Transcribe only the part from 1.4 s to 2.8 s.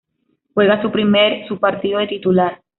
su partido de titular.